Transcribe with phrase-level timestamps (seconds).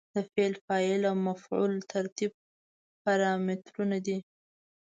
[0.15, 2.31] د فعل، فاعل او مفعول ترتیب
[3.03, 4.17] پارامترونه دي.